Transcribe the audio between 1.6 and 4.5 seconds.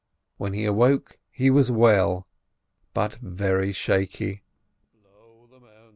well, but very shaky.